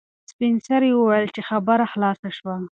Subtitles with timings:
[0.31, 2.55] سپین سرې وویل چې خبره خلاصه شوه.